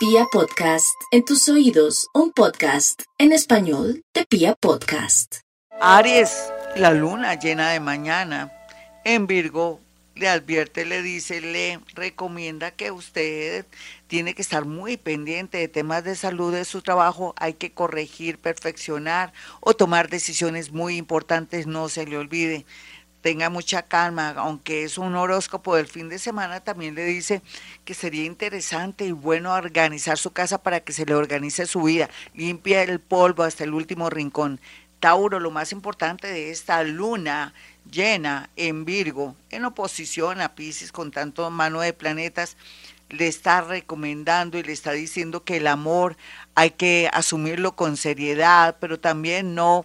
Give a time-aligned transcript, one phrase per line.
[0.00, 5.40] Pia Podcast, en tus oídos, un podcast en español de Pia Podcast.
[5.78, 8.50] Aries, la luna llena de mañana.
[9.04, 9.78] En Virgo,
[10.14, 13.66] le advierte, le dice, le recomienda que usted
[14.06, 18.38] tiene que estar muy pendiente de temas de salud de su trabajo, hay que corregir,
[18.38, 22.64] perfeccionar o tomar decisiones muy importantes, no se le olvide
[23.20, 27.42] tenga mucha calma, aunque es un horóscopo del fin de semana, también le dice
[27.84, 32.08] que sería interesante y bueno organizar su casa para que se le organice su vida,
[32.34, 34.60] limpia el polvo hasta el último rincón.
[35.00, 37.54] Tauro, lo más importante de esta luna
[37.90, 42.56] llena en Virgo, en oposición a Pisces con tanto mano de planetas,
[43.10, 46.16] le está recomendando y le está diciendo que el amor
[46.54, 49.84] hay que asumirlo con seriedad, pero también no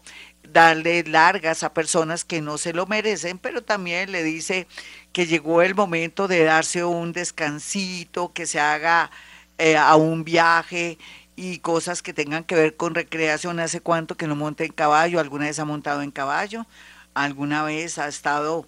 [0.52, 4.68] darle largas a personas que no se lo merecen, pero también le dice
[5.12, 9.12] que llegó el momento de darse un descansito, que se haga
[9.58, 10.98] eh, a un viaje
[11.36, 13.60] y cosas que tengan que ver con recreación.
[13.60, 15.20] ¿Hace cuánto que no monte en caballo?
[15.20, 16.66] ¿Alguna vez ha montado en caballo?
[17.14, 18.68] ¿Alguna vez ha estado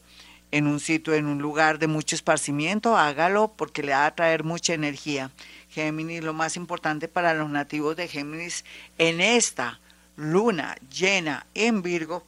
[0.52, 2.98] en un sitio, en un lugar de mucho esparcimiento?
[2.98, 5.32] Hágalo porque le va a traer mucha energía.
[5.70, 8.64] Géminis, lo más importante para los nativos de Géminis
[8.98, 9.80] en esta
[10.18, 12.26] luna llena en Virgo,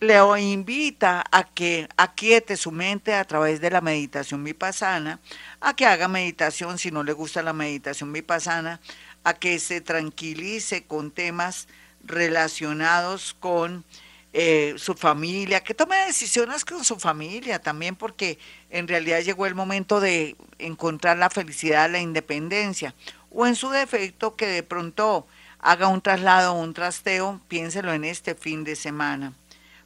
[0.00, 5.20] le invita a que aquiete su mente a través de la meditación vipassana,
[5.60, 8.80] a que haga meditación si no le gusta la meditación vipassana,
[9.24, 11.68] a que se tranquilice con temas
[12.04, 13.84] relacionados con
[14.32, 18.38] eh, su familia, que tome decisiones con su familia también, porque
[18.70, 22.94] en realidad llegó el momento de encontrar la felicidad, la independencia,
[23.30, 25.26] o en su defecto que de pronto
[25.62, 29.32] haga un traslado o un trasteo, piénselo en este fin de semana.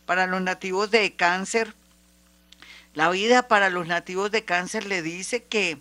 [0.06, 1.74] Para los nativos de cáncer,
[2.94, 5.78] la vida para los nativos de cáncer le dice que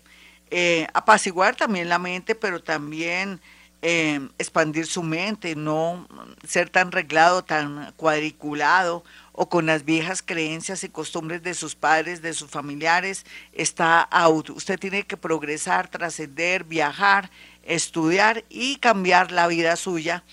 [0.52, 3.40] eh, apaciguar también la mente, pero también
[3.82, 6.08] eh, expandir su mente, no
[6.46, 9.04] ser tan reglado, tan cuadriculado
[9.38, 14.50] o con las viejas creencias y costumbres de sus padres, de sus familiares, está out.
[14.50, 17.30] Usted tiene que progresar, trascender, viajar
[17.66, 20.24] estudiar y cambiar la vida suya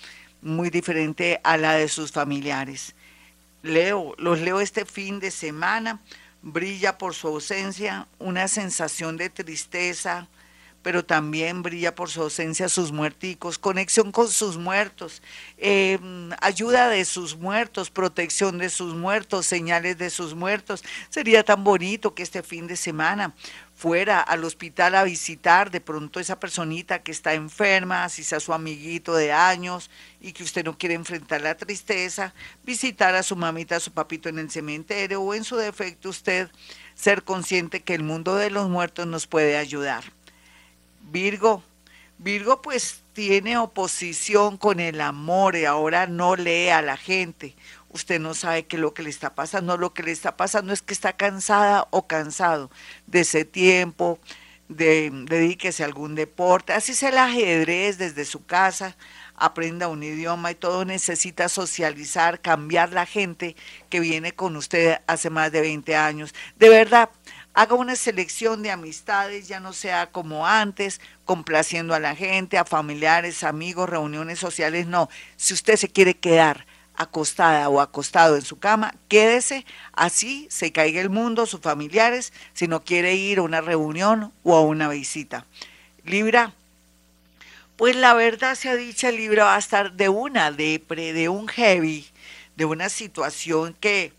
[0.41, 2.95] muy diferente a la de sus familiares.
[3.61, 6.01] Leo, los leo este fin de semana,
[6.41, 10.27] brilla por su ausencia una sensación de tristeza,
[10.83, 15.23] pero también brilla por su ausencia sus muerticos, conexión con sus muertos,
[15.57, 15.97] eh,
[16.41, 20.83] ayuda de sus muertos, protección de sus muertos, señales de sus muertos.
[21.09, 23.33] Sería tan bonito que este fin de semana
[23.75, 28.53] fuera al hospital a visitar de pronto esa personita que está enferma, si sea su
[28.53, 29.89] amiguito de años
[30.21, 32.33] y que usted no quiere enfrentar la tristeza,
[32.63, 36.49] visitar a su mamita, a su papito en el cementerio o en su defecto usted
[36.93, 40.03] ser consciente que el mundo de los muertos nos puede ayudar.
[41.13, 41.63] Virgo,
[42.17, 47.55] Virgo pues tiene oposición con el amor y ahora no lee a la gente
[47.93, 49.77] usted no sabe qué es lo que le está pasando.
[49.77, 52.69] Lo que le está pasando es que está cansada o cansado
[53.07, 54.19] de ese tiempo,
[54.67, 58.97] de, dedíquese a algún deporte, así sea el ajedrez desde su casa,
[59.35, 63.55] aprenda un idioma y todo necesita socializar, cambiar la gente
[63.89, 66.33] que viene con usted hace más de 20 años.
[66.57, 67.09] De verdad,
[67.53, 72.65] haga una selección de amistades, ya no sea como antes, complaciendo a la gente, a
[72.65, 75.09] familiares, amigos, reuniones sociales, no.
[75.37, 76.65] Si usted se quiere quedar
[76.95, 82.67] acostada o acostado en su cama, quédese así, se caiga el mundo, sus familiares, si
[82.67, 85.45] no quiere ir a una reunión o a una visita.
[86.03, 86.53] Libra,
[87.75, 91.47] pues la verdad se ha dicho, Libra va a estar de una depre, de un
[91.47, 92.07] heavy,
[92.55, 94.13] de una situación que,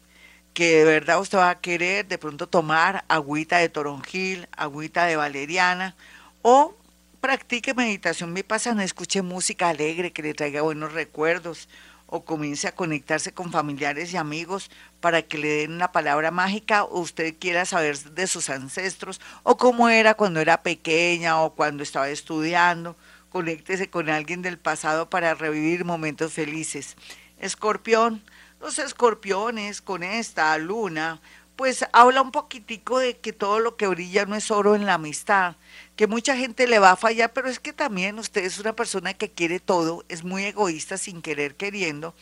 [0.54, 5.16] que de verdad usted va a querer de pronto tomar agüita de toronjil, agüita de
[5.16, 5.96] valeriana
[6.42, 6.74] o
[7.20, 11.68] practique meditación no escuche música alegre que le traiga buenos recuerdos
[12.06, 14.70] o comience a conectarse con familiares y amigos
[15.00, 19.56] para que le den una palabra mágica o usted quiera saber de sus ancestros o
[19.56, 22.94] cómo era cuando era pequeña o cuando estaba estudiando.
[23.30, 26.96] Conéctese con alguien del pasado para revivir momentos felices.
[27.40, 28.22] Escorpión,
[28.64, 31.20] los escorpiones con esta luna,
[31.54, 34.94] pues habla un poquitico de que todo lo que brilla no es oro en la
[34.94, 35.56] amistad
[35.96, 39.12] que mucha gente le va a fallar, pero es que también usted es una persona
[39.12, 42.14] que quiere todo, es muy egoísta sin querer queriendo,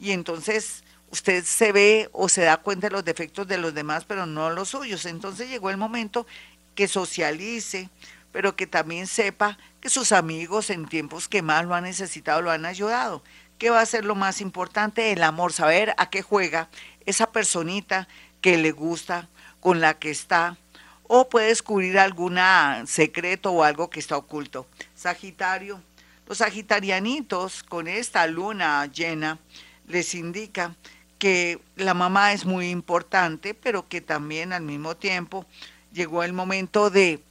[0.00, 4.04] y entonces usted se ve o se da cuenta de los defectos de los demás,
[4.04, 5.06] pero no los suyos.
[5.06, 6.26] Entonces llegó el momento
[6.74, 7.88] que socialice,
[8.32, 9.56] pero que también sepa
[9.90, 13.22] sus amigos en tiempos que más lo han necesitado lo han ayudado.
[13.58, 15.12] ¿Qué va a ser lo más importante?
[15.12, 16.68] El amor, saber a qué juega
[17.06, 18.06] esa personita
[18.40, 19.28] que le gusta,
[19.60, 20.56] con la que está,
[21.04, 22.38] o puede descubrir algún
[22.86, 24.66] secreto o algo que está oculto.
[24.94, 25.80] Sagitario,
[26.26, 29.38] los sagitarianitos con esta luna llena
[29.86, 30.74] les indica
[31.18, 35.46] que la mamá es muy importante, pero que también al mismo tiempo
[35.92, 37.22] llegó el momento de,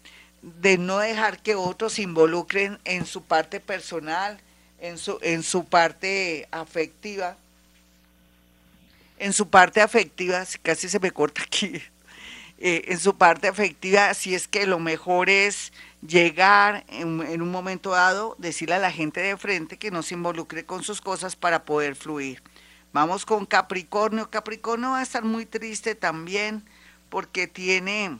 [0.45, 4.39] de no dejar que otros se involucren en su parte personal,
[4.79, 7.35] en su, en su parte afectiva.
[9.17, 11.81] En su parte afectiva, casi se me corta aquí,
[12.59, 15.73] eh, en su parte afectiva, si es que lo mejor es
[16.05, 20.13] llegar en, en, un momento dado, decirle a la gente de frente que no se
[20.13, 22.43] involucre con sus cosas para poder fluir.
[22.93, 24.29] Vamos con Capricornio.
[24.29, 26.63] Capricornio va a estar muy triste también
[27.09, 28.19] porque tiene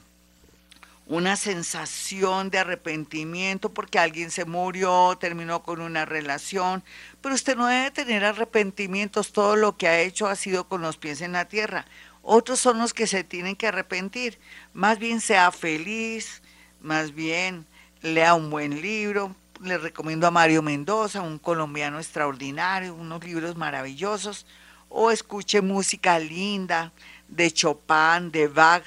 [1.07, 6.84] una sensación de arrepentimiento porque alguien se murió, terminó con una relación,
[7.22, 10.98] pero usted no debe tener arrepentimientos, todo lo que ha hecho ha sido con los
[10.98, 11.86] pies en la tierra.
[12.24, 14.40] Otros son los que se tienen que arrepentir.
[14.74, 16.42] Más bien sea feliz,
[16.81, 17.68] más bien
[18.02, 19.36] lea un buen libro.
[19.62, 24.48] Le recomiendo a Mario Mendoza, un colombiano extraordinario, unos libros maravillosos.
[24.90, 26.92] O escuche música linda
[27.28, 28.84] de Chopin, de Bach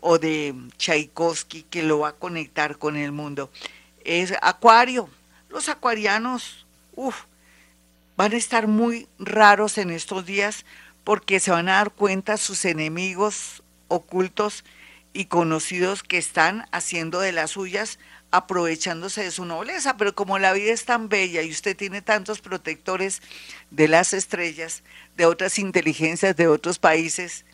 [0.00, 3.50] o de Tchaikovsky que lo va a conectar con el mundo.
[4.04, 5.08] Es Acuario.
[5.48, 7.24] Los acuarianos, uff,
[8.16, 10.66] van a estar muy raros en estos días
[11.04, 14.64] porque se van a dar cuenta sus enemigos ocultos
[15.14, 17.98] y conocidos que están haciendo de las suyas,
[18.30, 19.96] aprovechándose de su nobleza.
[19.96, 23.22] Pero como la vida es tan bella y usted tiene tantos protectores
[23.70, 24.82] de las estrellas,
[25.16, 27.46] de otras inteligencias de otros países,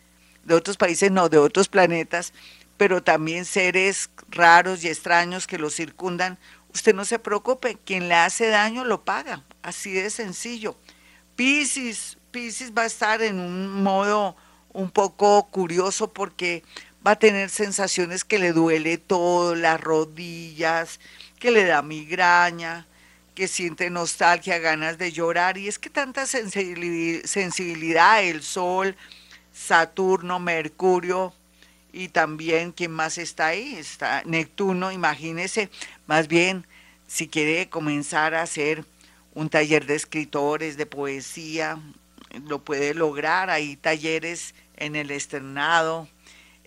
[0.44, 2.32] de otros países no, de otros planetas,
[2.76, 6.38] pero también seres raros y extraños que lo circundan,
[6.72, 10.76] usted no se preocupe, quien le hace daño lo paga, así de sencillo.
[11.36, 14.36] Piscis, Pisces va a estar en un modo
[14.72, 16.64] un poco curioso porque
[17.06, 20.98] va a tener sensaciones que le duele todo, las rodillas,
[21.38, 22.86] que le da migraña,
[23.34, 25.58] que siente nostalgia, ganas de llorar.
[25.58, 28.96] Y es que tanta sensibilidad, el Sol,
[29.54, 31.32] Saturno, Mercurio
[31.92, 33.76] y también, ¿quién más está ahí?
[33.76, 35.70] Está Neptuno, imagínese,
[36.06, 36.66] más bien,
[37.06, 38.84] si quiere comenzar a hacer
[39.32, 41.78] un taller de escritores, de poesía,
[42.46, 43.50] lo puede lograr.
[43.50, 46.08] Hay talleres en el externado,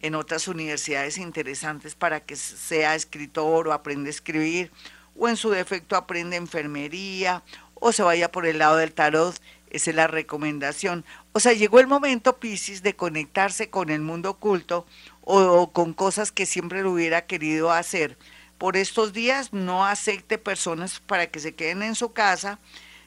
[0.01, 4.71] en otras universidades interesantes para que sea escritor o aprenda a escribir,
[5.17, 7.43] o en su defecto aprende enfermería,
[7.73, 9.35] o se vaya por el lado del tarot.
[9.69, 11.05] Esa es la recomendación.
[11.33, 14.85] O sea, llegó el momento, Piscis, de conectarse con el mundo oculto
[15.21, 18.17] o, o con cosas que siempre lo hubiera querido hacer.
[18.57, 22.59] Por estos días no acepte personas para que se queden en su casa,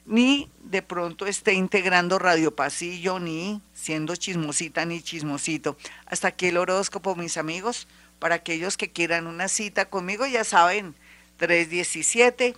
[0.07, 5.77] ni de pronto esté integrando Radio Pasillo, ni siendo chismosita ni chismosito.
[6.07, 7.89] Hasta aquí el horóscopo, mis amigos.
[8.19, 10.95] Para aquellos que quieran una cita conmigo, ya saben,
[11.39, 12.55] 317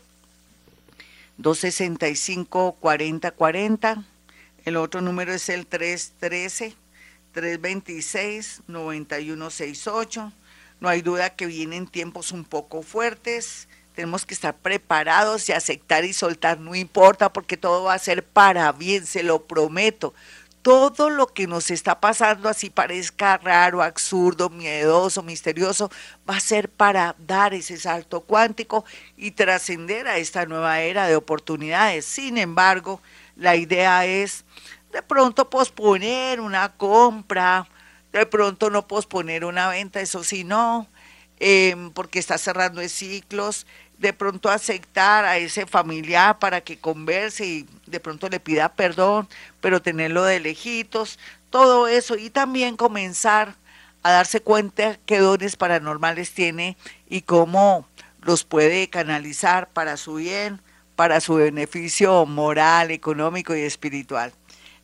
[1.39, 4.05] 265 4040.
[4.65, 6.75] El otro número es el 313
[7.33, 10.33] 326 9168.
[10.81, 16.05] No hay duda que vienen tiempos un poco fuertes tenemos que estar preparados y aceptar
[16.05, 20.15] y soltar, no importa porque todo va a ser para bien, se lo prometo.
[20.63, 25.91] Todo lo que nos está pasando, así parezca raro, absurdo, miedoso, misterioso,
[26.29, 28.85] va a ser para dar ese salto cuántico
[29.17, 32.05] y trascender a esta nueva era de oportunidades.
[32.05, 33.01] Sin embargo,
[33.35, 34.45] la idea es
[34.93, 37.67] de pronto posponer una compra,
[38.13, 40.87] de pronto no posponer una venta, eso sí, no,
[41.41, 43.67] em, porque está cerrando ciclos,
[44.03, 49.29] de pronto aceptar a ese familiar para que converse y de pronto le pida perdón,
[49.61, 53.55] pero tenerlo de lejitos, todo eso y también comenzar
[54.03, 56.77] a darse cuenta qué dones paranormales tiene
[57.09, 57.87] y cómo
[58.21, 60.61] los puede canalizar para su bien,
[60.97, 64.33] para su beneficio moral, económico y espiritual.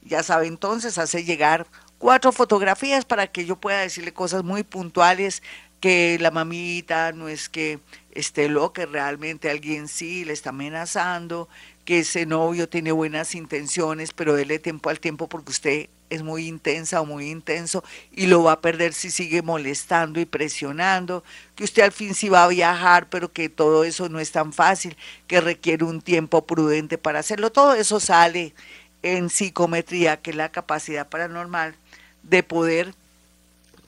[0.02, 1.66] Ya sabe entonces, hace llegar
[1.98, 5.42] cuatro fotografías para que yo pueda decirle cosas muy puntuales
[5.80, 7.78] que la mamita no es que
[8.12, 11.48] esté loca, realmente alguien sí le está amenazando,
[11.84, 16.46] que ese novio tiene buenas intenciones, pero dele tiempo al tiempo porque usted es muy
[16.46, 21.22] intensa o muy intenso y lo va a perder si sigue molestando y presionando,
[21.54, 24.52] que usted al fin sí va a viajar, pero que todo eso no es tan
[24.52, 27.52] fácil, que requiere un tiempo prudente para hacerlo.
[27.52, 28.54] Todo eso sale
[29.02, 31.74] en psicometría, que es la capacidad paranormal
[32.22, 32.94] de poder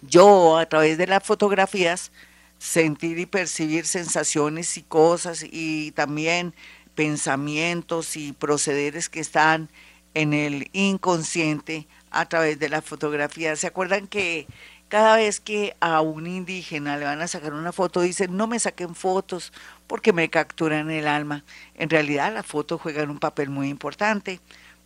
[0.03, 2.13] yo a través de las fotografías
[2.59, 6.55] sentir y percibir sensaciones y cosas y también
[6.95, 9.71] pensamientos y procederes que están
[10.15, 13.57] en el inconsciente a través de la fotografía.
[13.57, 14.47] ¿Se acuerdan que,
[14.89, 18.59] cada vez que a un indígena le van a sacar una foto, dicen, no me
[18.59, 19.53] saquen fotos
[19.87, 21.45] porque me capturan el alma.
[21.75, 24.41] En realidad la foto juega un papel muy importante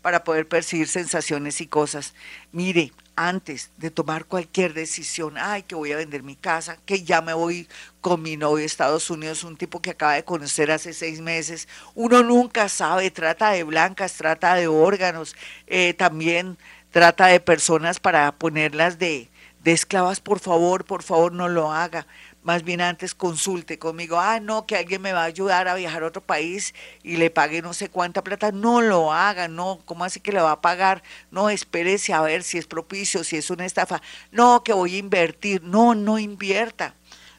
[0.05, 2.13] para poder percibir sensaciones y cosas.
[2.53, 7.23] Mire, antes de tomar cualquier decisión, ay, que voy a vender mi casa, que ya
[7.23, 7.67] me voy
[8.03, 11.69] con mi novio a Estados Unidos, un tipo que acaba de conocer hace seis meses,
[11.95, 15.35] uno nunca sabe, trata de blancas, trata de órganos,
[15.67, 16.59] eh, también
[16.91, 19.31] trata de personas para ponerlas de,
[19.63, 22.07] de esclavas, por favor, por favor no lo haga
[22.45, 26.03] más bien antes consulte conmigo, ah, no, que alguien me va a ayudar a viajar
[26.03, 30.05] a otro país y le pague no sé cuánta plata, no lo haga, no, ¿cómo
[30.05, 31.03] así que le va a pagar?
[31.31, 34.99] No, espérese a ver si es propicio, si es una estafa, no, que voy a
[34.99, 36.95] invertir, no, no invierta,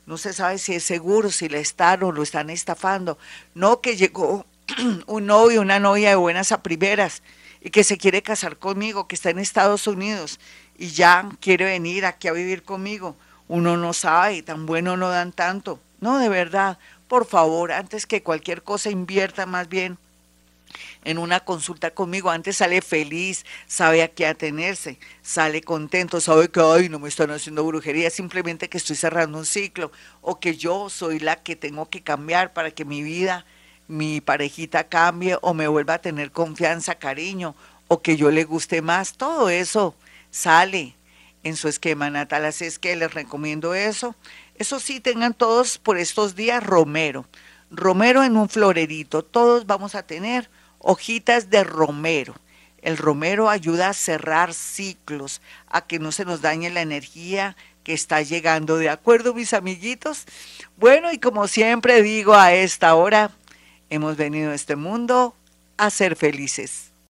[0.08, 3.20] no se sabe si es seguro, si le están o lo están estafando,
[3.54, 4.48] no, que llegó
[5.06, 7.22] un novio, una novia de buenas a primeras
[7.62, 10.40] y que se quiere casar conmigo, que está en Estados Unidos
[10.80, 13.16] y ya quiere venir aquí a vivir conmigo
[13.48, 15.80] uno no sabe, tan bueno no dan tanto.
[16.02, 19.98] No, de verdad, por favor, antes que cualquier cosa invierta más bien
[21.04, 26.60] en una consulta conmigo, antes sale feliz, sabe a qué atenerse, sale contento, sabe que,
[26.60, 30.90] ay, no me están haciendo brujería, simplemente que estoy cerrando un ciclo o que yo
[30.90, 33.46] soy la que tengo que cambiar para que mi vida,
[33.88, 37.56] mi parejita cambie o me vuelva a tener confianza, cariño
[37.88, 39.96] o que yo le guste más, todo eso
[40.32, 40.96] sale
[41.46, 42.44] en su esquema natal.
[42.44, 44.16] Así es que les recomiendo eso.
[44.56, 47.26] Eso sí, tengan todos por estos días romero.
[47.72, 49.24] Romero en un florerito.
[49.24, 50.50] Todos vamos a tener
[50.80, 52.36] hojitas de romero.
[52.82, 57.94] El romero ayuda a cerrar ciclos, a que no se nos dañe la energía que
[57.94, 58.78] está llegando.
[58.78, 60.26] ¿De acuerdo, mis amiguitos?
[60.78, 63.32] Bueno, y como siempre digo a esta hora,
[63.92, 65.36] hemos venido a este mundo
[65.78, 66.95] a ser felices.